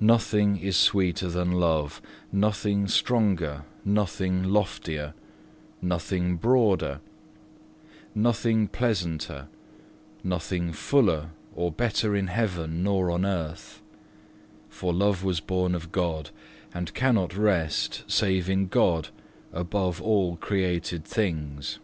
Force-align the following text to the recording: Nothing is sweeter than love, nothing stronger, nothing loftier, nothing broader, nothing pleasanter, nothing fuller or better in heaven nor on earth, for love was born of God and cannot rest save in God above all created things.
Nothing 0.00 0.56
is 0.56 0.76
sweeter 0.76 1.28
than 1.28 1.52
love, 1.52 2.02
nothing 2.32 2.88
stronger, 2.88 3.62
nothing 3.84 4.42
loftier, 4.42 5.14
nothing 5.80 6.36
broader, 6.36 6.98
nothing 8.12 8.66
pleasanter, 8.66 9.46
nothing 10.24 10.72
fuller 10.72 11.30
or 11.54 11.70
better 11.70 12.16
in 12.16 12.26
heaven 12.26 12.82
nor 12.82 13.08
on 13.08 13.24
earth, 13.24 13.80
for 14.68 14.92
love 14.92 15.22
was 15.22 15.38
born 15.38 15.76
of 15.76 15.92
God 15.92 16.30
and 16.74 16.92
cannot 16.92 17.36
rest 17.36 18.02
save 18.08 18.50
in 18.50 18.66
God 18.66 19.10
above 19.52 20.02
all 20.02 20.34
created 20.34 21.04
things. 21.04 21.78